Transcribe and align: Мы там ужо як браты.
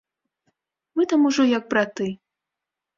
Мы 0.97 1.01
там 1.13 1.21
ужо 1.31 1.47
як 1.57 1.63
браты. 1.77 2.13